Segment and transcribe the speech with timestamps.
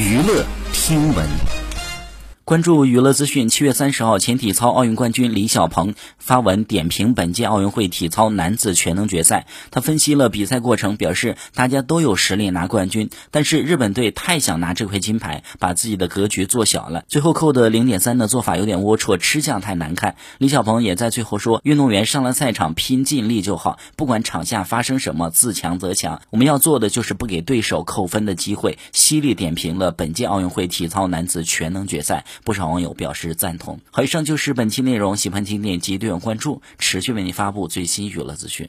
[0.00, 1.59] 娱乐听闻。
[2.50, 9.46] 关注娱乐资讯，七月三十号，前体操奥运冠军李小鹏发文点评本届奥运会体操男子全能决赛。
[9.70, 17.04] 他分析了比赛过程，表示大家都有实力拿冠军，但是日本队太想拿这块金牌，把自己的格局做小了。
[17.06, 20.16] 最后扣的零点三的做法有点龌龊，吃相太难看。
[20.38, 26.20] 李小鹏也在最后说，运动员上了赛场拼尽力就好，不管场下发生什么，自强则强。
[26.30, 28.76] 我们要做的就是不给对手扣分的机会。
[28.92, 32.24] 犀利点评了本届奥运会体操男子全能决赛。
[32.44, 33.78] 不少网友表示赞同。
[33.90, 38.68] 好，以上就是本期内容，喜欢请点击订阅关注，持续为您发布最新娱乐资讯。